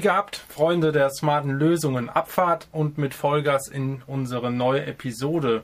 [0.00, 5.62] Wie gehabt, Freunde der smarten Lösungen, Abfahrt und mit Vollgas in unsere neue Episode.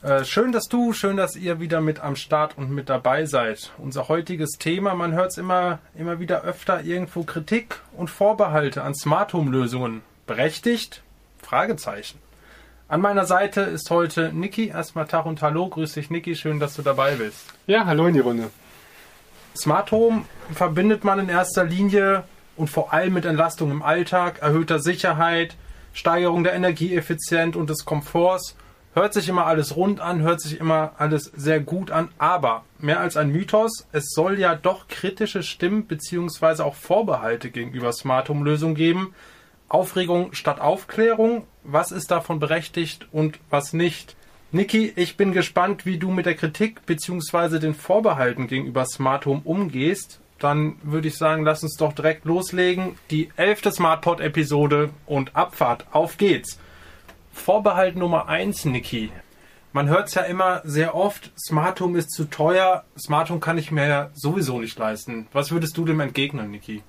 [0.00, 3.70] Äh, schön, dass du, schön, dass ihr wieder mit am Start und mit dabei seid.
[3.76, 8.94] Unser heutiges Thema, man hört es immer, immer wieder öfter irgendwo Kritik und Vorbehalte an
[8.94, 10.00] Smart Home Lösungen.
[10.26, 11.02] Berechtigt?
[11.42, 12.18] Fragezeichen.
[12.88, 14.68] An meiner Seite ist heute Niki.
[14.68, 15.68] Erstmal Tag und Hallo.
[15.68, 16.36] Grüß dich, Niki.
[16.36, 17.44] Schön, dass du dabei bist.
[17.66, 18.48] Ja, hallo in die Runde.
[19.54, 20.24] Smart Home
[20.54, 22.24] verbindet man in erster Linie
[22.58, 25.56] und vor allem mit Entlastung im Alltag, erhöhter Sicherheit,
[25.92, 28.56] Steigerung der Energieeffizienz und des Komforts.
[28.94, 33.00] Hört sich immer alles rund an, hört sich immer alles sehr gut an, aber mehr
[33.00, 36.62] als ein Mythos, es soll ja doch kritische Stimmen bzw.
[36.62, 39.14] auch Vorbehalte gegenüber Smart Home Lösungen geben.
[39.68, 44.16] Aufregung statt Aufklärung, was ist davon berechtigt und was nicht?
[44.50, 47.58] Niki, ich bin gespannt, wie du mit der Kritik bzw.
[47.58, 52.96] den Vorbehalten gegenüber Smart Home umgehst dann würde ich sagen, lass uns doch direkt loslegen.
[53.10, 55.86] Die elfte SmartPod-Episode und Abfahrt.
[55.92, 56.58] Auf geht's.
[57.32, 59.10] Vorbehalt Nummer eins, Niki.
[59.72, 63.58] Man hört es ja immer sehr oft, Smart Home ist zu teuer, Smart Home kann
[63.58, 65.28] ich mir sowieso nicht leisten.
[65.32, 66.82] Was würdest du dem entgegnen, Niki?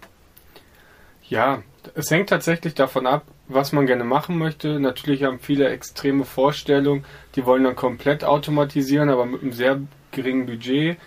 [1.27, 1.61] Ja,
[1.93, 4.79] es hängt tatsächlich davon ab, was man gerne machen möchte.
[4.79, 9.79] Natürlich haben viele extreme Vorstellungen, die wollen dann komplett automatisieren, aber mit einem sehr
[10.11, 10.97] geringen Budget.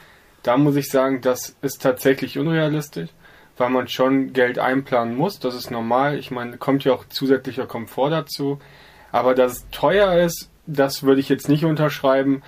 [0.42, 3.10] Da muss ich sagen, das ist tatsächlich unrealistisch,
[3.56, 5.38] weil man schon Geld einplanen muss.
[5.38, 6.18] Das ist normal.
[6.18, 8.58] Ich meine, kommt ja auch zusätzlicher Komfort dazu.
[9.12, 12.42] Aber dass es teuer ist, das würde ich jetzt nicht unterschreiben.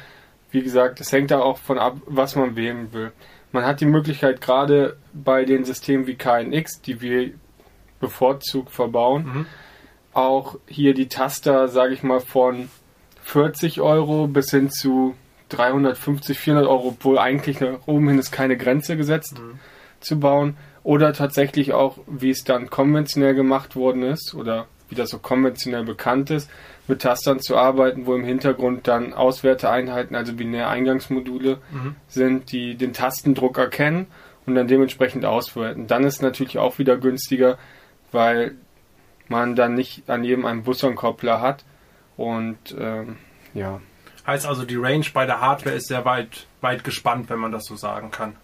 [0.51, 3.13] Wie gesagt, es hängt da auch von ab, was man wählen will.
[3.53, 7.33] Man hat die Möglichkeit, gerade bei den Systemen wie KNX, die wir
[8.01, 9.47] bevorzugt verbauen, mhm.
[10.13, 12.69] auch hier die Taster, sage ich mal, von
[13.23, 15.15] 40 Euro bis hin zu
[15.57, 19.59] 350, 400 Euro, obwohl eigentlich nach oben hin ist keine Grenze gesetzt, mhm.
[20.01, 20.57] zu bauen.
[20.83, 25.85] Oder tatsächlich auch, wie es dann konventionell gemacht worden ist oder wie das so konventionell
[25.85, 26.51] bekannt ist,
[26.87, 31.97] mit Tastern zu arbeiten, wo im Hintergrund dann Auswerteeinheiten, also binäre Eingangsmodule mhm.
[32.07, 34.07] sind, die den Tastendruck erkennen
[34.47, 35.87] und dann dementsprechend auswerten.
[35.87, 37.59] Dann ist es natürlich auch wieder günstiger,
[38.13, 38.55] weil
[39.29, 41.65] man dann nicht an jedem einen Bussonkoppler hat
[42.17, 43.17] und ähm,
[43.55, 43.81] ja.
[44.27, 47.67] Heißt also, die Range bei der Hardware ist sehr weit, weit gespannt, wenn man das
[47.67, 48.37] so sagen kann.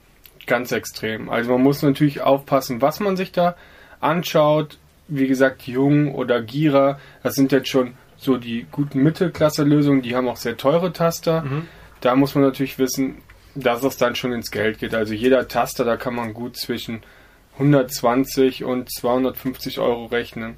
[0.46, 1.28] Ganz extrem.
[1.30, 3.56] Also man muss natürlich aufpassen, was man sich da
[4.00, 4.78] anschaut.
[5.08, 10.28] Wie gesagt, Jung oder Gira, das sind jetzt schon so die guten Mittelklasse-Lösungen, die haben
[10.28, 11.42] auch sehr teure Taster.
[11.42, 11.66] Mhm.
[12.00, 13.22] Da muss man natürlich wissen,
[13.54, 14.94] dass es dann schon ins Geld geht.
[14.94, 17.02] Also jeder Taster, da kann man gut zwischen
[17.54, 20.56] 120 und 250 Euro rechnen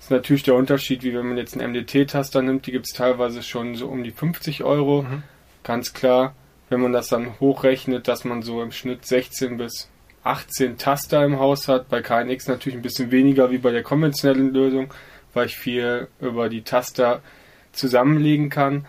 [0.00, 3.42] ist natürlich der Unterschied, wie wenn man jetzt einen MDT-Taster nimmt, die gibt es teilweise
[3.42, 5.02] schon so um die 50 Euro.
[5.02, 5.22] Mhm.
[5.64, 6.34] Ganz klar,
[6.68, 9.88] wenn man das dann hochrechnet, dass man so im Schnitt 16 bis
[10.22, 11.88] 18 Taster im Haus hat.
[11.88, 14.92] Bei KNX natürlich ein bisschen weniger wie bei der konventionellen Lösung,
[15.32, 17.20] weil ich viel über die Taster
[17.72, 18.86] zusammenlegen kann.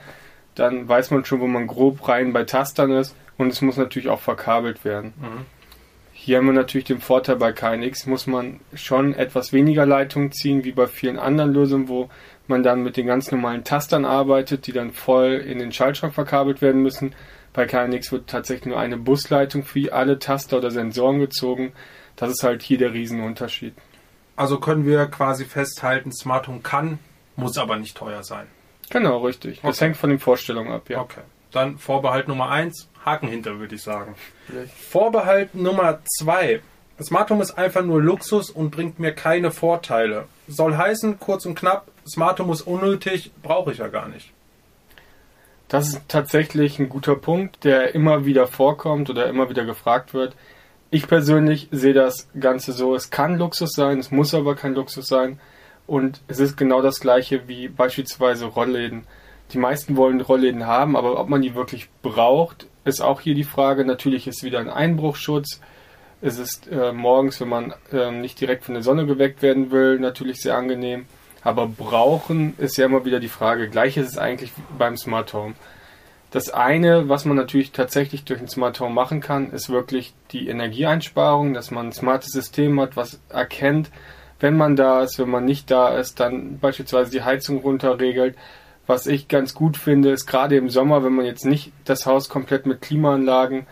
[0.55, 4.09] Dann weiß man schon, wo man grob rein bei Tastern ist und es muss natürlich
[4.09, 5.13] auch verkabelt werden.
[5.19, 5.45] Mhm.
[6.27, 10.65] Hier haben wir natürlich den Vorteil bei KNX, muss man schon etwas weniger Leitungen ziehen,
[10.65, 12.09] wie bei vielen anderen Lösungen, wo
[12.47, 16.61] man dann mit den ganz normalen Tastern arbeitet, die dann voll in den Schaltschrank verkabelt
[16.61, 17.15] werden müssen.
[17.53, 21.71] Bei KNX wird tatsächlich nur eine Busleitung für alle Taster oder Sensoren gezogen.
[22.17, 23.73] Das ist halt hier der Riesenunterschied.
[24.35, 26.99] Also können wir quasi festhalten, Smart Home kann,
[27.37, 28.47] muss aber nicht teuer sein.
[28.89, 29.61] Genau, richtig.
[29.61, 29.85] Das okay.
[29.85, 30.99] hängt von den Vorstellungen ab, ja.
[30.99, 31.21] Okay.
[31.51, 34.15] Dann Vorbehalt Nummer eins, Haken hinter, würde ich sagen.
[34.45, 34.73] Vielleicht.
[34.73, 36.61] Vorbehalt Nummer zwei.
[37.01, 40.25] Smart Home ist einfach nur Luxus und bringt mir keine Vorteile.
[40.47, 44.31] Soll heißen, kurz und knapp, Smart Home ist unnötig, brauche ich ja gar nicht.
[45.67, 50.35] Das ist tatsächlich ein guter Punkt, der immer wieder vorkommt oder immer wieder gefragt wird.
[50.89, 55.07] Ich persönlich sehe das Ganze so, es kann Luxus sein, es muss aber kein Luxus
[55.07, 55.39] sein.
[55.85, 59.05] Und es ist genau das gleiche wie beispielsweise Rollläden.
[59.53, 63.43] Die meisten wollen Rollläden haben, aber ob man die wirklich braucht, ist auch hier die
[63.43, 63.85] Frage.
[63.85, 65.61] Natürlich ist wieder ein Einbruchschutz.
[66.21, 69.99] Es ist äh, morgens, wenn man äh, nicht direkt von der Sonne geweckt werden will,
[69.99, 71.05] natürlich sehr angenehm.
[71.43, 73.69] Aber brauchen ist ja immer wieder die Frage.
[73.69, 75.53] Gleich ist es eigentlich beim Smart Home.
[76.31, 80.49] Das eine, was man natürlich tatsächlich durch ein Smart Home machen kann, ist wirklich die
[80.49, 83.91] Energieeinsparung, dass man ein smartes System hat, was erkennt,
[84.39, 88.35] wenn man da ist, wenn man nicht da ist, dann beispielsweise die Heizung runterregelt,
[88.87, 92.29] was ich ganz gut finde, ist gerade im Sommer, wenn man jetzt nicht das Haus
[92.29, 93.67] komplett mit Klimaanlagen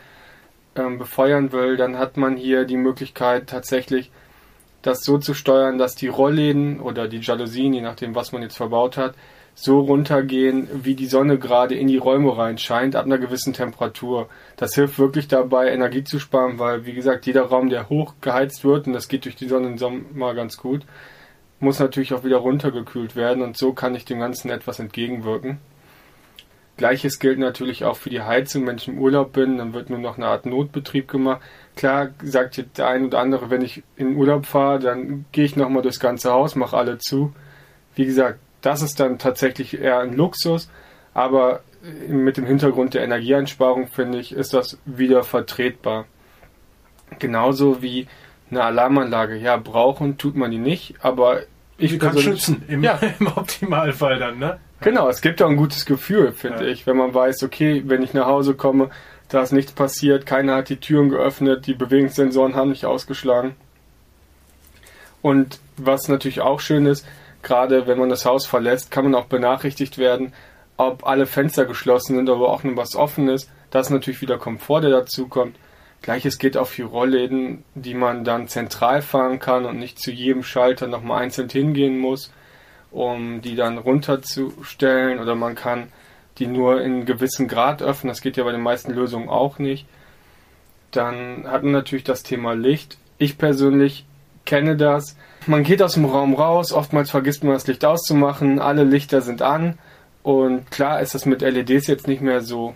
[0.75, 4.11] ähm, befeuern will, dann hat man hier die Möglichkeit tatsächlich
[4.81, 8.57] das so zu steuern, dass die Rollläden oder die Jalousien, je nachdem was man jetzt
[8.57, 9.15] verbaut hat,
[9.55, 14.27] so runtergehen, wie die Sonne gerade in die Räume reinscheint, ab einer gewissen Temperatur.
[14.57, 18.65] Das hilft wirklich dabei, Energie zu sparen, weil, wie gesagt, jeder Raum, der hoch geheizt
[18.65, 20.85] wird, und das geht durch die Sonne im Sommer ganz gut,
[21.65, 25.57] muss natürlich auch wieder runtergekühlt werden und so kann ich dem Ganzen etwas entgegenwirken.
[26.77, 28.67] Gleiches gilt natürlich auch für die Heizung.
[28.67, 31.41] Wenn ich im Urlaub bin, dann wird nur noch eine Art Notbetrieb gemacht.
[31.75, 35.55] Klar sagt jetzt der ein oder andere, wenn ich in Urlaub fahre, dann gehe ich
[35.55, 37.33] nochmal durchs ganze Haus, mache alle zu.
[37.95, 40.69] Wie gesagt, das ist dann tatsächlich eher ein Luxus,
[41.13, 41.61] aber
[42.09, 46.05] mit dem Hintergrund der Energieeinsparung finde ich, ist das wieder vertretbar.
[47.19, 48.07] Genauso wie
[48.51, 49.37] eine Alarmanlage.
[49.37, 51.43] Ja, brauchen tut man die nicht, aber
[51.77, 52.99] ich kann schützen im, ja.
[53.19, 54.59] im Optimalfall dann, ne?
[54.81, 56.71] Genau, es gibt auch ein gutes Gefühl, finde ja.
[56.71, 58.89] ich, wenn man weiß, okay, wenn ich nach Hause komme,
[59.29, 63.55] da ist nichts passiert, keiner hat die Türen geöffnet, die Bewegungssensoren haben nicht ausgeschlagen.
[65.21, 67.05] Und was natürlich auch schön ist,
[67.41, 70.33] gerade wenn man das Haus verlässt, kann man auch benachrichtigt werden,
[70.77, 73.49] ob alle Fenster geschlossen sind, aber auch nur was offen ist.
[73.71, 75.55] Das ist natürlich wieder Komfort, der dazu kommt.
[76.05, 80.43] Gleiches geht auch für Rollläden, die man dann zentral fahren kann und nicht zu jedem
[80.43, 82.31] Schalter nochmal einzeln hingehen muss,
[82.91, 85.17] um die dann runterzustellen.
[85.17, 85.87] Oder man kann
[86.37, 88.09] die nur in gewissen Grad öffnen.
[88.09, 89.87] Das geht ja bei den meisten Lösungen auch nicht.
[90.91, 92.99] Dann hat man natürlich das Thema Licht.
[93.17, 94.05] Ich persönlich
[94.45, 95.17] kenne das.
[95.47, 99.41] Man geht aus dem Raum raus, oftmals vergisst man das Licht auszumachen, alle Lichter sind
[99.41, 99.79] an
[100.21, 102.75] und klar ist das mit LEDs jetzt nicht mehr so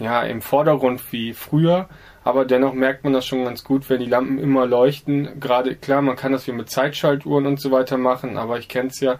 [0.00, 1.88] ja, im Vordergrund wie früher,
[2.22, 5.40] aber dennoch merkt man das schon ganz gut, wenn die Lampen immer leuchten.
[5.40, 8.88] Gerade klar, man kann das wie mit Zeitschaltuhren und so weiter machen, aber ich kenne
[8.90, 9.18] es ja,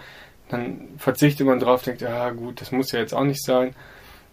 [0.48, 3.74] dann verzichtet man drauf, denkt, ja gut, das muss ja jetzt auch nicht sein.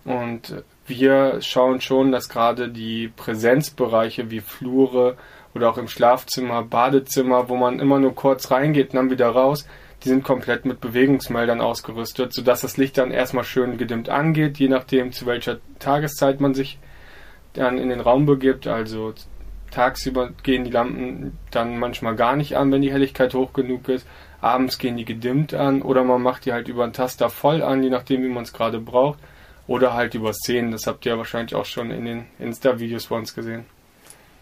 [0.04, 5.18] Und wir schauen schon, dass gerade die Präsenzbereiche wie Flure
[5.54, 9.68] oder auch im Schlafzimmer, Badezimmer, wo man immer nur kurz reingeht und dann wieder raus,
[10.04, 14.68] die sind komplett mit Bewegungsmeldern ausgerüstet, sodass das Licht dann erstmal schön gedimmt angeht, je
[14.68, 16.78] nachdem zu welcher Tageszeit man sich
[17.54, 18.68] dann in den Raum begibt.
[18.68, 19.14] Also
[19.72, 24.08] tagsüber gehen die Lampen dann manchmal gar nicht an, wenn die Helligkeit hoch genug ist.
[24.40, 27.84] Abends gehen die gedimmt an oder man macht die halt über einen Taster voll an,
[27.84, 29.20] je nachdem wie man es gerade braucht.
[29.66, 33.36] Oder halt über Szenen, das habt ihr wahrscheinlich auch schon in den Insta-Videos bei uns
[33.36, 33.66] gesehen.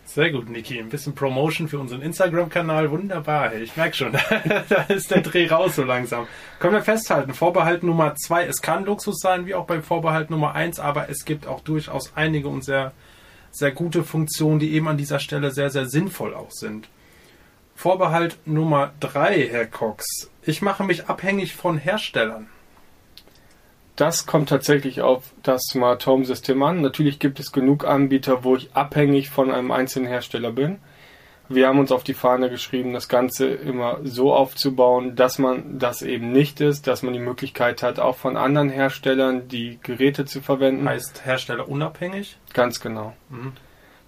[0.05, 0.79] Sehr gut, Niki.
[0.79, 2.91] Ein bisschen Promotion für unseren Instagram-Kanal.
[2.91, 3.55] Wunderbar.
[3.55, 4.11] Ich merke schon,
[4.69, 6.27] da ist der Dreh raus so langsam.
[6.59, 7.33] Können wir festhalten.
[7.33, 8.45] Vorbehalt Nummer zwei.
[8.45, 12.13] Es kann Luxus sein, wie auch beim Vorbehalt Nummer eins, aber es gibt auch durchaus
[12.15, 12.93] einige und sehr,
[13.51, 16.87] sehr gute Funktionen, die eben an dieser Stelle sehr, sehr sinnvoll auch sind.
[17.75, 20.29] Vorbehalt Nummer drei, Herr Cox.
[20.43, 22.47] Ich mache mich abhängig von Herstellern
[23.95, 26.81] das kommt tatsächlich auf das Smart Home System an.
[26.81, 30.79] Natürlich gibt es genug Anbieter, wo ich abhängig von einem einzelnen Hersteller bin.
[31.47, 36.01] Wir haben uns auf die Fahne geschrieben, das Ganze immer so aufzubauen, dass man das
[36.01, 40.41] eben nicht ist, dass man die Möglichkeit hat, auch von anderen Herstellern die Geräte zu
[40.41, 40.89] verwenden.
[40.89, 42.37] Heißt Hersteller unabhängig?
[42.53, 43.13] Ganz genau.
[43.29, 43.53] Mhm.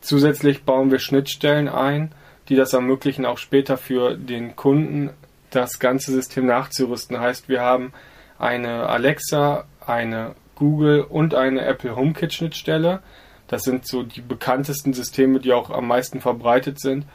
[0.01, 2.11] Zusätzlich bauen wir Schnittstellen ein,
[2.49, 5.11] die das ermöglichen, auch später für den Kunden
[5.51, 7.19] das ganze System nachzurüsten.
[7.19, 7.93] Heißt, wir haben
[8.39, 13.01] eine Alexa eine Google und eine Apple HomeKit Schnittstelle.
[13.47, 17.05] Das sind so die bekanntesten Systeme, die auch am meisten verbreitet sind.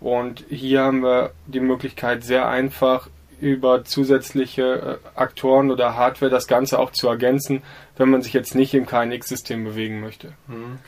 [0.00, 3.08] Und hier haben wir die Möglichkeit, sehr einfach
[3.40, 7.62] über zusätzliche äh, Aktoren oder Hardware das Ganze auch zu ergänzen,
[7.96, 10.32] wenn man sich jetzt nicht im KNX-System bewegen möchte.
[10.46, 10.78] Mhm.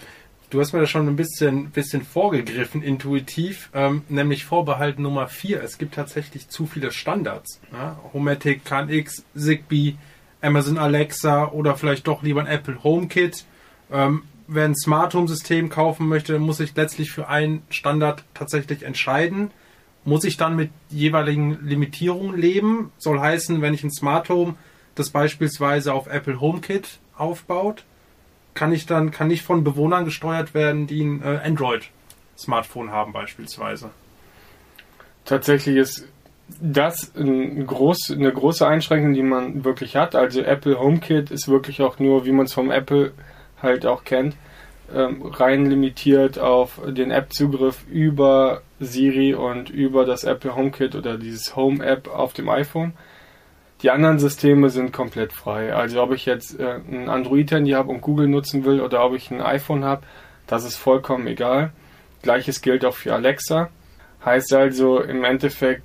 [0.49, 5.61] Du hast mir da schon ein bisschen, bisschen vorgegriffen, intuitiv, ähm, nämlich Vorbehalt Nummer 4.
[5.63, 7.61] Es gibt tatsächlich zu viele Standards.
[7.73, 7.99] Ja?
[8.13, 9.97] Homatic, KNX, Zigbee,
[10.47, 13.45] Amazon Alexa oder vielleicht doch lieber ein Apple HomeKit.
[13.91, 18.83] Ähm, wer ein Smart Home System kaufen möchte, muss sich letztlich für einen Standard tatsächlich
[18.83, 19.51] entscheiden.
[20.05, 22.93] Muss ich dann mit jeweiligen Limitierungen leben?
[22.99, 24.55] Soll heißen, wenn ich ein Smart Home
[24.95, 27.85] das beispielsweise auf Apple HomeKit aufbaut,
[28.55, 31.91] kann ich dann kann nicht von Bewohnern gesteuert werden, die ein äh, Android
[32.39, 33.91] Smartphone haben beispielsweise.
[35.25, 36.09] Tatsächlich ist
[36.61, 40.15] das ein groß, eine große Einschränkung, die man wirklich hat.
[40.15, 43.13] Also Apple HomeKit ist wirklich auch nur, wie man es vom Apple
[43.61, 44.37] halt auch kennt,
[44.95, 51.57] ähm, rein limitiert auf den App-Zugriff über Siri und über das Apple HomeKit oder dieses
[51.57, 52.93] Home-App auf dem iPhone.
[53.83, 55.75] Die anderen Systeme sind komplett frei.
[55.75, 59.31] Also ob ich jetzt äh, ein Android-Handy habe und Google nutzen will oder ob ich
[59.31, 60.03] ein iPhone habe,
[60.47, 61.73] das ist vollkommen egal.
[62.23, 63.71] Gleiches gilt auch für Alexa.
[64.25, 65.83] Heißt also im Endeffekt,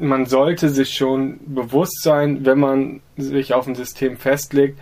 [0.00, 4.78] man sollte sich schon bewusst sein, wenn man sich auf ein System festlegt,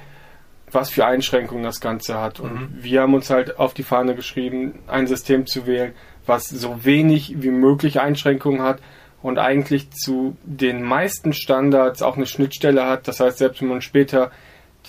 [0.70, 2.40] was für Einschränkungen das Ganze hat.
[2.40, 2.68] Und mhm.
[2.80, 5.92] wir haben uns halt auf die Fahne geschrieben, ein System zu wählen,
[6.26, 8.80] was so wenig wie möglich Einschränkungen hat,
[9.22, 13.08] und eigentlich zu den meisten Standards auch eine Schnittstelle hat.
[13.08, 14.30] Das heißt, selbst wenn man später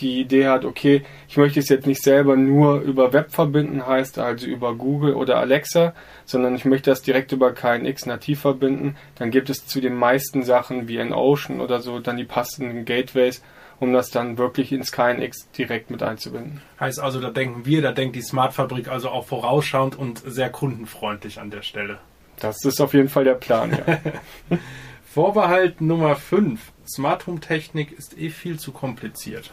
[0.01, 4.19] die Idee hat, okay, ich möchte es jetzt nicht selber nur über Web verbinden, heißt
[4.19, 5.93] also über Google oder Alexa,
[6.25, 10.43] sondern ich möchte das direkt über KNX nativ verbinden, dann gibt es zu den meisten
[10.43, 13.43] Sachen wie in Ocean oder so dann die passenden Gateways,
[13.79, 16.61] um das dann wirklich ins KNX direkt mit einzubinden.
[16.79, 20.49] Heißt also, da denken wir, da denkt die Smart Fabrik also auch vorausschauend und sehr
[20.49, 21.99] kundenfreundlich an der Stelle.
[22.39, 24.57] Das ist auf jeden Fall der Plan, ja.
[25.05, 26.71] Vorbehalt Nummer 5.
[26.87, 29.51] Smart Home Technik ist eh viel zu kompliziert.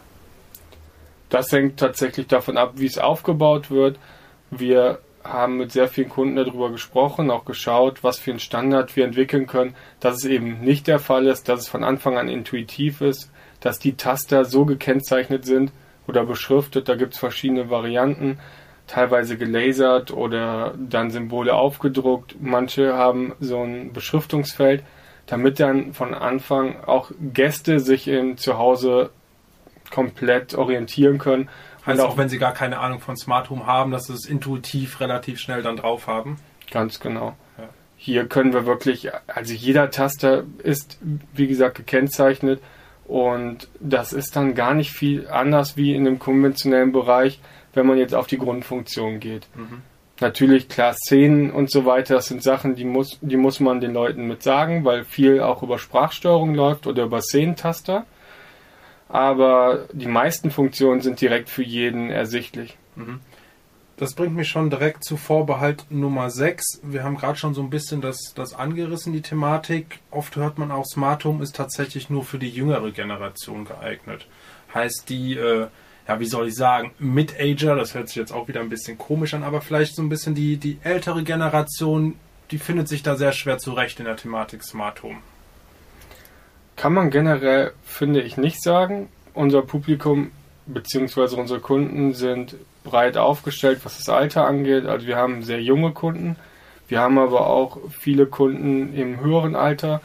[1.28, 3.98] Das hängt tatsächlich davon ab, wie es aufgebaut wird.
[4.50, 9.04] Wir haben mit sehr vielen Kunden darüber gesprochen, auch geschaut, was für einen Standard wir
[9.04, 13.00] entwickeln können, dass es eben nicht der Fall ist, dass es von Anfang an intuitiv
[13.00, 13.30] ist,
[13.60, 15.72] dass die Taster so gekennzeichnet sind
[16.06, 16.88] oder beschriftet.
[16.88, 18.38] Da gibt es verschiedene Varianten,
[18.86, 22.36] teilweise gelasert oder dann Symbole aufgedruckt.
[22.40, 24.84] Manche haben so ein Beschriftungsfeld,
[25.26, 29.10] damit dann von Anfang auch Gäste sich in Zuhause
[29.90, 31.48] komplett orientieren können.
[31.84, 34.26] Heißt auch, auch, wenn sie gar keine Ahnung von Smart Home haben, dass sie es
[34.26, 36.36] intuitiv relativ schnell dann drauf haben.
[36.70, 37.36] Ganz genau.
[37.58, 37.68] Ja.
[37.96, 40.98] Hier können wir wirklich, also jeder Taster ist,
[41.32, 42.60] wie gesagt, gekennzeichnet
[43.06, 47.40] und das ist dann gar nicht viel anders wie in einem konventionellen Bereich,
[47.72, 49.46] wenn man jetzt auf die Grundfunktion geht.
[49.54, 49.82] Mhm.
[50.20, 53.92] Natürlich, klar, Szenen und so weiter, das sind Sachen, die muss, die muss man den
[53.92, 58.06] Leuten mit sagen, weil viel auch über Sprachsteuerung läuft oder über Szenentaster
[59.08, 62.76] aber die meisten Funktionen sind direkt für jeden ersichtlich.
[62.96, 63.20] Mhm.
[63.96, 66.82] Das bringt mich schon direkt zu Vorbehalt Nummer 6.
[66.82, 70.00] Wir haben gerade schon so ein bisschen das, das angerissen, die Thematik.
[70.10, 74.26] Oft hört man auch, Smart Home ist tatsächlich nur für die jüngere Generation geeignet.
[74.74, 75.68] Heißt die, äh,
[76.06, 79.32] ja, wie soll ich sagen, Mid-Ager, das hört sich jetzt auch wieder ein bisschen komisch
[79.32, 82.16] an, aber vielleicht so ein bisschen die, die ältere Generation,
[82.50, 85.20] die findet sich da sehr schwer zurecht in der Thematik Smart Home.
[86.76, 89.08] Kann man generell, finde ich, nicht sagen.
[89.34, 90.30] Unser Publikum
[90.66, 91.36] bzw.
[91.36, 94.86] unsere Kunden sind breit aufgestellt, was das Alter angeht.
[94.86, 96.36] Also wir haben sehr junge Kunden.
[96.88, 100.00] Wir haben aber auch viele Kunden im höheren Alter.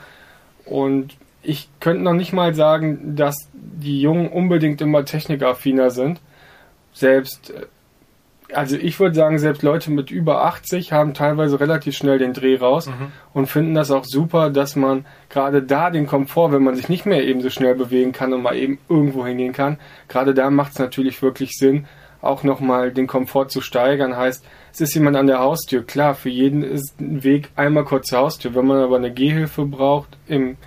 [0.65, 6.19] Und ich könnte noch nicht mal sagen, dass die Jungen unbedingt immer technikaffiner sind.
[6.93, 7.65] Selbst äh,
[8.53, 12.58] also ich würde sagen, selbst Leute mit über 80 haben teilweise relativ schnell den Dreh
[12.58, 13.12] raus mhm.
[13.34, 17.05] und finden das auch super, dass man gerade da den Komfort, wenn man sich nicht
[17.05, 20.74] mehr eben so schnell bewegen kann und mal eben irgendwo hingehen kann, gerade da macht
[20.74, 21.86] es natürlich wirklich Sinn,
[22.22, 24.15] auch nochmal den Komfort zu steigern.
[24.15, 25.84] Heißt, es ist jemand an der Haustür.
[25.84, 28.53] Klar, für jeden ist ein Weg einmal kurz zur Haustür.
[28.53, 30.58] Wenn man aber eine Gehhilfe braucht, im,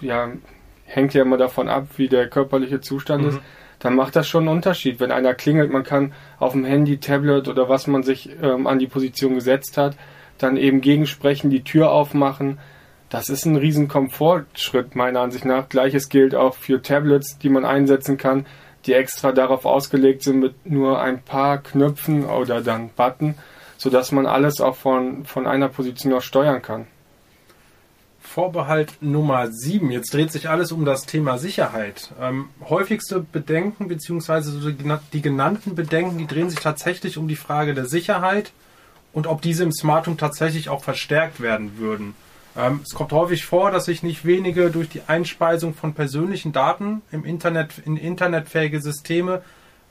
[0.00, 0.30] ja,
[0.84, 3.28] hängt ja immer davon ab, wie der körperliche Zustand mhm.
[3.28, 3.40] ist
[3.80, 5.00] dann macht das schon einen Unterschied.
[5.00, 8.78] Wenn einer klingelt, man kann auf dem Handy, Tablet oder was man sich ähm, an
[8.78, 9.96] die Position gesetzt hat,
[10.38, 12.58] dann eben gegensprechen, die Tür aufmachen.
[13.08, 15.68] Das ist ein riesen Komfortschritt meiner Ansicht nach.
[15.68, 18.46] Gleiches gilt auch für Tablets, die man einsetzen kann,
[18.86, 23.34] die extra darauf ausgelegt sind mit nur ein paar Knöpfen oder dann Button,
[23.78, 26.86] sodass man alles auch von, von einer Position aus steuern kann.
[28.32, 29.90] Vorbehalt Nummer 7.
[29.90, 32.12] Jetzt dreht sich alles um das Thema Sicherheit.
[32.20, 34.72] Ähm, häufigste Bedenken beziehungsweise
[35.12, 38.52] die genannten Bedenken, die drehen sich tatsächlich um die Frage der Sicherheit
[39.12, 42.14] und ob diese im Smart Home tatsächlich auch verstärkt werden würden.
[42.56, 47.02] Ähm, es kommt häufig vor, dass sich nicht wenige durch die Einspeisung von persönlichen Daten
[47.10, 49.42] im Internet in internetfähige Systeme,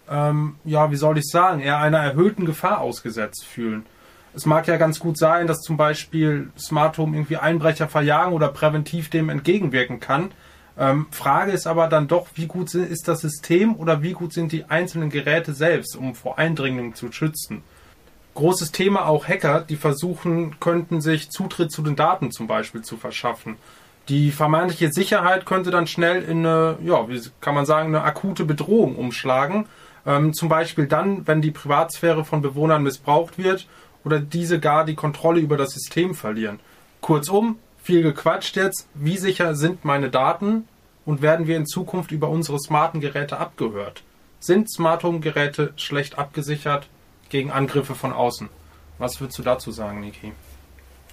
[0.09, 3.85] ähm, ja, wie soll ich sagen, eher einer erhöhten Gefahr ausgesetzt fühlen
[4.33, 8.49] es mag ja ganz gut sein, dass zum Beispiel Smart Home irgendwie Einbrecher verjagen oder
[8.49, 10.31] präventiv dem entgegenwirken kann.
[10.77, 14.51] Ähm, Frage ist aber dann doch, wie gut ist das System oder wie gut sind
[14.51, 17.63] die einzelnen Geräte selbst, um vor Eindringlingen zu schützen.
[18.35, 22.95] Großes Thema auch Hacker, die versuchen könnten, sich Zutritt zu den Daten zum Beispiel zu
[22.95, 23.57] verschaffen.
[24.07, 28.45] Die vermeintliche Sicherheit könnte dann schnell in eine, ja, wie kann man sagen, eine akute
[28.45, 29.65] Bedrohung umschlagen.
[30.05, 33.67] Ähm, zum Beispiel dann, wenn die Privatsphäre von Bewohnern missbraucht wird
[34.03, 36.59] oder diese gar die Kontrolle über das System verlieren.
[37.01, 38.87] Kurzum, viel gequatscht jetzt.
[38.93, 40.67] Wie sicher sind meine Daten
[41.05, 44.03] und werden wir in Zukunft über unsere smarten Geräte abgehört?
[44.39, 46.87] Sind Smart Home Geräte schlecht abgesichert
[47.29, 48.49] gegen Angriffe von außen?
[48.97, 50.33] Was würdest du dazu sagen, Niki?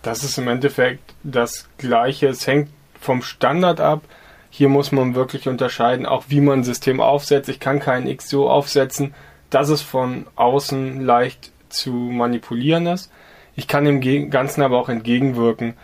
[0.02, 2.28] Das ist im Endeffekt das Gleiche.
[2.28, 2.69] Es hängt
[3.00, 4.02] vom Standard ab.
[4.50, 7.49] Hier muss man wirklich unterscheiden, auch wie man ein System aufsetzt.
[7.49, 9.14] Ich kann keinen X so aufsetzen,
[9.50, 13.11] dass es von außen leicht zu manipulieren ist.
[13.55, 15.75] Ich kann dem Ganzen aber auch entgegenwirken.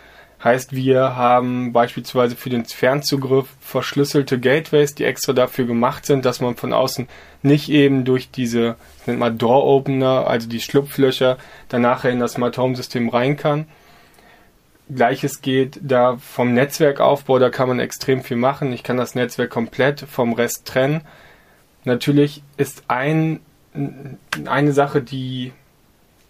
[0.43, 6.41] Heißt, wir haben beispielsweise für den Fernzugriff verschlüsselte Gateways, die extra dafür gemacht sind, dass
[6.41, 7.07] man von außen
[7.43, 8.75] nicht eben durch diese,
[9.05, 11.37] nennt man Door Opener, also die Schlupflöcher,
[11.69, 13.67] danach in das Smart Home System rein kann.
[14.93, 18.73] Gleiches geht da vom Netzwerkaufbau, da kann man extrem viel machen.
[18.73, 21.01] Ich kann das Netzwerk komplett vom Rest trennen.
[21.85, 23.39] Natürlich ist ein,
[24.45, 25.53] eine Sache, die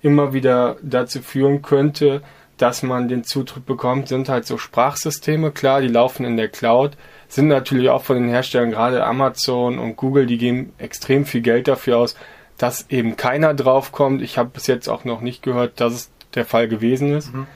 [0.04, 2.22] immer wieder dazu führen könnte,
[2.58, 5.52] dass man den Zutritt bekommt, sind halt so Sprachsysteme.
[5.52, 6.92] Klar, die laufen in der Cloud,
[7.28, 11.68] sind natürlich auch von den Herstellern, gerade Amazon und Google, die geben extrem viel Geld
[11.68, 12.16] dafür aus,
[12.58, 14.22] dass eben keiner draufkommt.
[14.22, 17.34] Ich habe bis jetzt auch noch nicht gehört, dass es der Fall gewesen ist.
[17.34, 17.48] Mhm.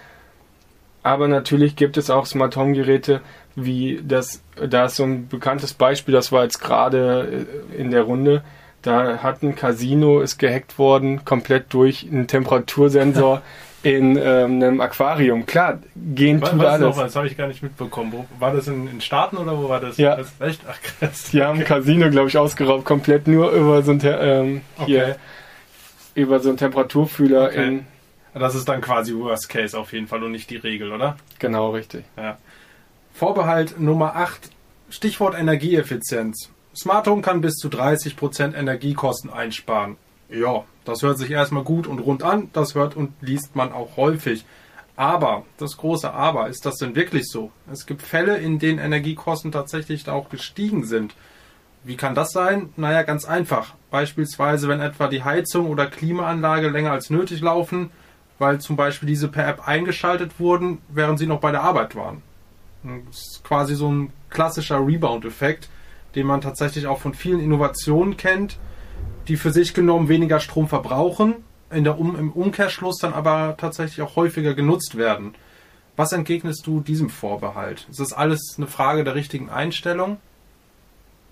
[1.04, 3.22] Aber natürlich gibt es auch Smart Home Geräte,
[3.56, 8.04] wie das, da ist so ein bekanntes Beispiel, das war jetzt gerade äh, in der
[8.04, 8.44] Runde,
[8.88, 13.42] da hat ein Casino, ist gehackt worden, komplett durch einen Temperatursensor
[13.84, 15.46] in ähm, einem Aquarium.
[15.46, 16.96] Klar, gehen tut was alles.
[16.96, 18.14] Noch, das habe ich gar nicht mitbekommen.
[18.14, 19.98] Wo, war das in, in Staaten oder wo war das?
[19.98, 20.16] Ja.
[20.16, 20.62] Das echt?
[20.68, 21.26] Ach krass.
[21.32, 25.16] Die haben ein Casino, glaube ich, ausgeraubt, komplett nur über so ein, ähm, okay.
[26.16, 27.68] über so einen Temperaturfühler okay.
[27.68, 27.86] in.
[28.34, 31.18] Das ist dann quasi Worst Case auf jeden Fall und nicht die Regel, oder?
[31.40, 32.06] Genau, richtig.
[32.16, 32.38] Ja.
[33.14, 34.50] Vorbehalt Nummer 8,
[34.90, 36.52] Stichwort Energieeffizienz.
[36.78, 39.98] Smart Home kann bis zu 30% Energiekosten einsparen.
[40.30, 43.98] Ja, das hört sich erstmal gut und rund an, das hört und liest man auch
[43.98, 44.46] häufig.
[44.96, 47.52] Aber, das große Aber, ist das denn wirklich so?
[47.72, 51.16] Es gibt Fälle, in denen Energiekosten tatsächlich auch gestiegen sind.
[51.84, 52.70] Wie kann das sein?
[52.76, 53.74] Naja, ganz einfach.
[53.90, 57.90] Beispielsweise, wenn etwa die Heizung oder Klimaanlage länger als nötig laufen,
[58.38, 62.22] weil zum Beispiel diese per App eingeschaltet wurden, während sie noch bei der Arbeit waren.
[62.84, 65.70] Das ist quasi so ein klassischer Rebound-Effekt
[66.16, 68.58] den man tatsächlich auch von vielen Innovationen kennt,
[69.28, 71.36] die für sich genommen weniger Strom verbrauchen,
[71.70, 75.36] in der um im Umkehrschluss dann aber tatsächlich auch häufiger genutzt werden.
[75.96, 77.88] Was entgegnest du diesem Vorbehalt?
[77.90, 80.18] Ist das alles eine Frage der richtigen Einstellung?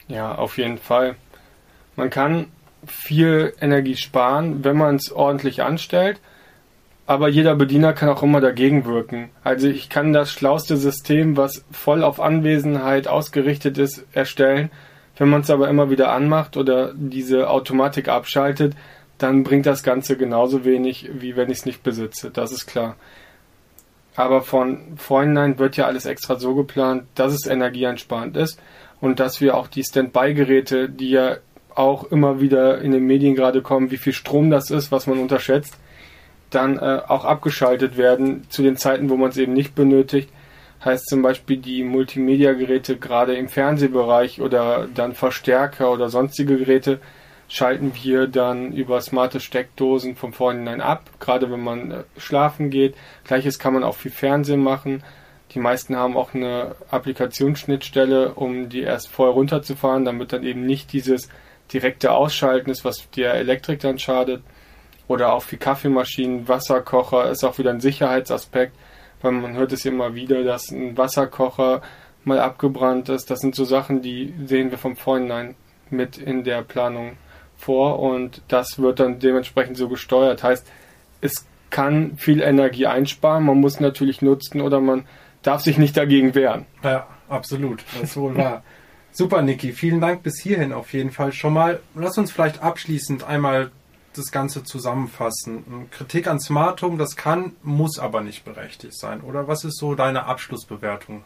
[0.08, 1.15] Ja, auf jeden Fall.
[1.96, 2.48] Man kann
[2.86, 6.20] viel Energie sparen, wenn man es ordentlich anstellt
[7.08, 9.30] aber jeder Bediener kann auch immer dagegen wirken.
[9.44, 14.72] Also ich kann das schlauste System, was voll auf Anwesenheit ausgerichtet ist, erstellen.
[15.18, 18.74] Wenn man es aber immer wieder anmacht oder diese Automatik abschaltet,
[19.18, 22.32] dann bringt das Ganze genauso wenig, wie wenn ich es nicht besitze.
[22.32, 22.96] Das ist klar.
[24.16, 28.60] Aber von vornherein wird ja alles extra so geplant, dass es energieeinsparend ist
[29.00, 31.38] und dass wir auch die Standby-Geräte, die ja
[31.75, 35.20] auch immer wieder in den Medien gerade kommen, wie viel Strom das ist, was man
[35.20, 35.77] unterschätzt,
[36.55, 40.29] dann äh, auch abgeschaltet werden zu den Zeiten, wo man es eben nicht benötigt.
[40.83, 47.00] Heißt zum Beispiel die Multimedia-Geräte gerade im Fernsehbereich oder dann Verstärker oder sonstige Geräte
[47.48, 52.96] schalten wir dann über smarte Steckdosen vom Vorhinein ab, gerade wenn man äh, schlafen geht.
[53.24, 55.03] Gleiches kann man auch für Fernsehen machen.
[55.51, 60.91] Die meisten haben auch eine Applikationsschnittstelle, um die erst vorher runterzufahren, damit dann eben nicht
[60.91, 61.29] dieses
[61.72, 64.41] direkte Ausschalten ist, was der Elektrik dann schadet
[65.07, 68.75] oder auch für Kaffeemaschinen, Wasserkocher ist auch wieder ein Sicherheitsaspekt,
[69.22, 71.81] weil man hört es immer wieder, dass ein Wasserkocher
[72.24, 73.29] mal abgebrannt ist.
[73.29, 75.55] Das sind so Sachen, die sehen wir vom Vorhinein
[75.89, 77.18] mit in der Planung
[77.55, 80.44] vor und das wird dann dementsprechend so gesteuert.
[80.44, 80.68] Heißt,
[81.22, 85.05] es kann viel Energie einsparen, man muss natürlich nutzen oder man
[85.41, 86.65] darf sich nicht dagegen wehren.
[86.83, 87.83] Ja, absolut.
[87.94, 88.63] Das ist wohl wahr.
[89.11, 89.72] Super, Niki.
[89.72, 91.79] Vielen Dank bis hierhin auf jeden Fall schon mal.
[91.96, 93.72] Lass uns vielleicht abschließend einmal
[94.18, 95.88] das Ganze zusammenfassen.
[95.92, 99.22] Kritik an Smart Home, das kann, muss aber nicht berechtigt sein.
[99.22, 101.24] Oder was ist so deine Abschlussbewertung?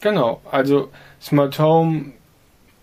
[0.00, 2.12] Genau, also Smart Home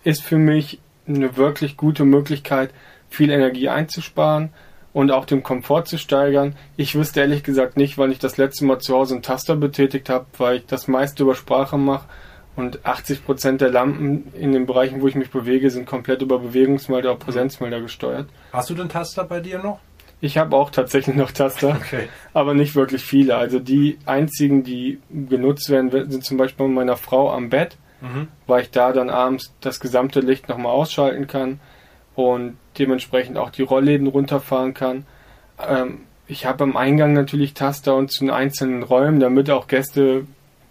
[0.04, 2.72] ist für mich eine wirklich gute Möglichkeit,
[3.08, 4.50] viel Energie einzusparen
[4.92, 6.56] und auch den Komfort zu steigern.
[6.76, 10.08] Ich wüsste ehrlich gesagt nicht, wann ich das letzte Mal zu Hause einen Taster betätigt
[10.08, 12.08] habe, weil ich das meiste über Sprache mache
[12.54, 17.10] und 80% der Lampen in den Bereichen, wo ich mich bewege, sind komplett über Bewegungsmelder
[17.10, 18.28] oder Präsenzmelder gesteuert.
[18.52, 19.80] Hast du den Taster bei dir noch?
[20.20, 22.08] Ich habe auch tatsächlich noch Taster, okay.
[22.34, 23.36] aber nicht wirklich viele.
[23.36, 28.28] Also die einzigen, die genutzt werden, sind zum Beispiel bei meiner Frau am Bett, mhm.
[28.46, 31.58] weil ich da dann abends das gesamte Licht nochmal ausschalten kann
[32.14, 35.06] und dementsprechend auch die Rollläden runterfahren kann.
[35.58, 40.26] Ähm, ich habe am Eingang natürlich Taster und zu den einzelnen Räumen, damit auch Gäste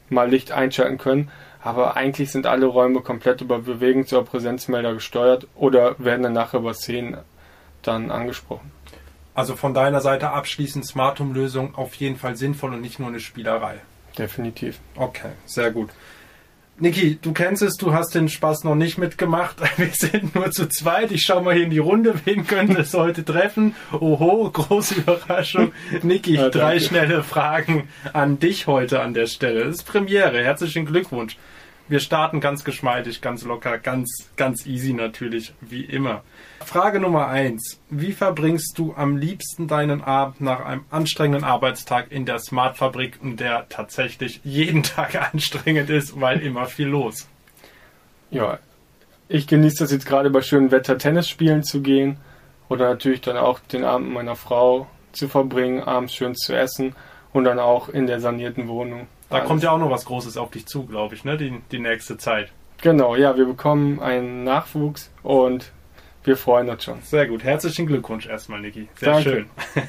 [0.09, 1.31] mal Licht einschalten können
[1.63, 6.59] aber eigentlich sind alle Räume komplett über Bewegungs- oder Präsenzmelder gesteuert oder werden dann nachher
[6.59, 7.17] über Szenen
[7.81, 8.71] dann angesprochen.
[9.33, 13.07] Also von deiner Seite abschließend Smart Home Lösung auf jeden Fall sinnvoll und nicht nur
[13.07, 13.75] eine Spielerei.
[14.17, 14.79] Definitiv.
[14.95, 15.89] Okay, sehr gut.
[16.79, 19.57] Niki, du kennst es, du hast den Spaß noch nicht mitgemacht.
[19.77, 21.11] Wir sind nur zu zweit.
[21.11, 22.15] Ich schaue mal hier in die Runde.
[22.25, 23.75] Wen könnte es heute treffen?
[23.91, 25.73] Oho, große Überraschung.
[26.01, 29.65] Niki, ja, drei schnelle Fragen an dich heute an der Stelle.
[29.65, 30.43] Das ist Premiere.
[30.43, 31.37] Herzlichen Glückwunsch.
[31.91, 36.23] Wir starten ganz geschmeidig, ganz locker, ganz, ganz easy natürlich, wie immer.
[36.63, 42.25] Frage Nummer eins: Wie verbringst du am liebsten deinen Abend nach einem anstrengenden Arbeitstag in
[42.25, 47.27] der Smart-Fabrik, der tatsächlich jeden Tag anstrengend ist, weil immer viel los?
[48.29, 48.59] Ja,
[49.27, 52.15] ich genieße das jetzt gerade bei schönem Wetter Tennis spielen zu gehen
[52.69, 56.95] oder natürlich dann auch den Abend meiner Frau zu verbringen, abends schön zu essen
[57.33, 59.07] und dann auch in der sanierten Wohnung.
[59.31, 59.47] Da Alles.
[59.47, 61.37] kommt ja auch noch was Großes auf dich zu, glaube ich, ne?
[61.37, 62.51] Die, die nächste Zeit.
[62.81, 65.71] Genau, ja, wir bekommen einen Nachwuchs und
[66.25, 67.01] wir freuen uns schon.
[67.01, 67.43] Sehr gut.
[67.43, 68.89] Herzlichen Glückwunsch erstmal, Niki.
[68.95, 69.29] Sehr Danke.
[69.29, 69.49] schön.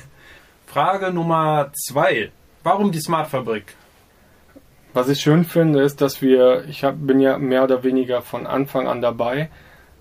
[0.66, 2.30] Frage Nummer zwei.
[2.62, 3.74] Warum die Smart Fabrik?
[4.94, 8.46] Was ich schön finde, ist, dass wir, ich hab, bin ja mehr oder weniger von
[8.46, 9.50] Anfang an dabei,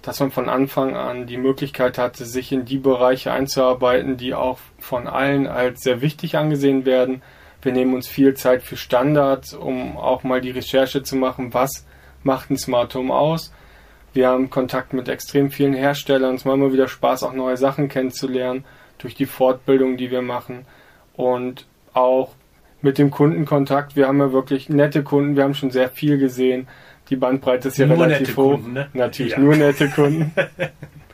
[0.03, 4.59] dass man von Anfang an die Möglichkeit hatte, sich in die Bereiche einzuarbeiten, die auch
[4.77, 7.23] von allen als sehr wichtig angesehen werden.
[7.61, 11.85] Wir nehmen uns viel Zeit für Standards, um auch mal die Recherche zu machen, was
[12.23, 13.53] macht ein Smart Home aus.
[14.13, 16.35] Wir haben Kontakt mit extrem vielen Herstellern.
[16.35, 18.65] Es macht immer wieder Spaß, auch neue Sachen kennenzulernen
[18.97, 20.65] durch die Fortbildung, die wir machen.
[21.15, 22.33] Und auch
[22.81, 23.95] mit dem Kundenkontakt.
[23.95, 25.35] Wir haben ja wirklich nette Kunden.
[25.35, 26.67] Wir haben schon sehr viel gesehen.
[27.09, 28.53] Die Bandbreite ist ja nur relativ hoch.
[28.53, 28.89] Kunden, ne?
[28.93, 29.39] Natürlich ja.
[29.39, 30.33] nur nette Kunden.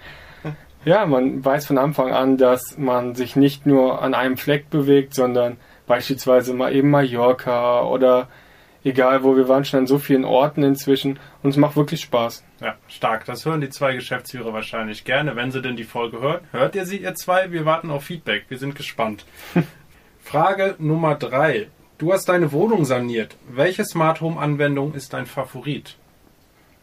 [0.86, 5.14] ja, man weiß von Anfang an, dass man sich nicht nur an einem Fleck bewegt,
[5.14, 5.58] sondern
[5.88, 8.28] beispielsweise mal eben Mallorca oder
[8.84, 12.44] egal wo, wir waren schon an so vielen Orten inzwischen und es macht wirklich Spaß.
[12.62, 13.26] Ja, stark.
[13.26, 16.42] Das hören die zwei Geschäftsführer wahrscheinlich gerne, wenn sie denn die Folge hören.
[16.52, 17.52] Hört ihr sie, ihr zwei?
[17.52, 18.46] Wir warten auf Feedback.
[18.50, 19.26] Wir sind gespannt.
[20.20, 21.68] Frage Nummer drei.
[21.98, 23.36] Du hast deine Wohnung saniert.
[23.50, 25.96] Welche Smart Home Anwendung ist dein Favorit?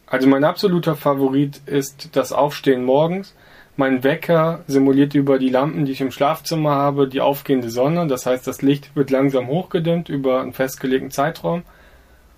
[0.07, 3.35] Also mein absoluter Favorit ist das Aufstehen morgens.
[3.77, 8.07] Mein Wecker simuliert über die Lampen, die ich im Schlafzimmer habe, die aufgehende Sonne.
[8.07, 11.63] Das heißt, das Licht wird langsam hochgedimmt über einen festgelegten Zeitraum.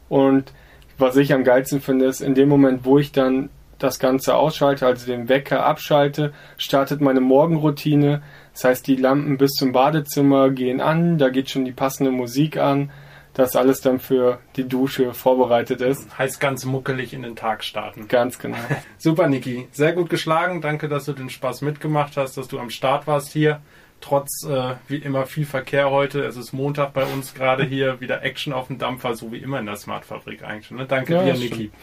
[0.09, 0.51] Und
[0.97, 4.87] was ich am geilsten finde, ist in dem Moment, wo ich dann das Ganze ausschalte,
[4.87, 8.23] also den Wecker abschalte, startet meine Morgenroutine.
[8.53, 12.57] Das heißt, die Lampen bis zum Badezimmer gehen an, da geht schon die passende Musik
[12.57, 12.89] an,
[13.37, 16.17] dass alles dann für die Dusche vorbereitet ist.
[16.17, 18.07] Heißt ganz muckelig in den Tag starten.
[18.07, 18.57] Ganz genau.
[18.97, 19.67] Super, Niki.
[19.71, 20.59] Sehr gut geschlagen.
[20.59, 23.61] Danke, dass du den Spaß mitgemacht hast, dass du am Start warst hier.
[24.01, 26.25] Trotz, äh, wie immer, viel Verkehr heute.
[26.25, 28.01] Es ist Montag bei uns gerade hier.
[28.01, 30.71] Wieder Action auf dem Dampfer, so wie immer in der Smartfabrik eigentlich.
[30.71, 30.87] Ne?
[30.87, 31.53] Danke ja, dir, Niki.
[31.53, 31.73] Stimmt.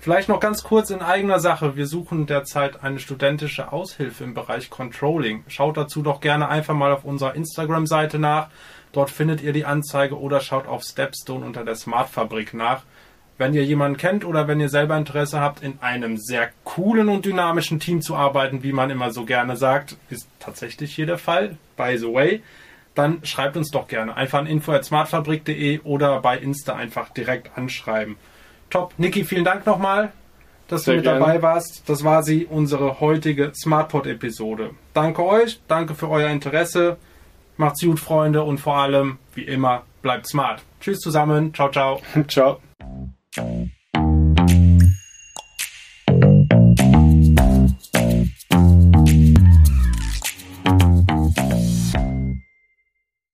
[0.00, 1.76] Vielleicht noch ganz kurz in eigener Sache.
[1.76, 5.44] Wir suchen derzeit eine studentische Aushilfe im Bereich Controlling.
[5.48, 8.48] Schaut dazu doch gerne einfach mal auf unserer Instagram-Seite nach.
[8.94, 12.84] Dort findet ihr die Anzeige oder schaut auf Stepstone unter der Smart Fabrik nach.
[13.36, 17.24] Wenn ihr jemanden kennt oder wenn ihr selber Interesse habt, in einem sehr coolen und
[17.24, 21.58] dynamischen Team zu arbeiten, wie man immer so gerne sagt, ist tatsächlich hier der Fall,
[21.76, 22.42] by the way,
[22.94, 24.16] dann schreibt uns doch gerne.
[24.16, 28.14] Einfach an info.smartfabrik.de oder bei Insta einfach direkt anschreiben.
[28.70, 28.94] Top.
[28.96, 30.12] Niki, vielen Dank nochmal,
[30.68, 31.18] dass Sehr du mit gerne.
[31.18, 31.88] dabei warst.
[31.88, 34.70] Das war sie, unsere heutige SmartPod-Episode.
[34.92, 36.98] Danke euch, danke für euer Interesse.
[37.56, 40.62] Macht's gut, Freunde, und vor allem, wie immer, bleibt smart.
[40.80, 41.54] Tschüss zusammen.
[41.54, 42.00] Ciao, ciao.
[42.28, 42.60] ciao.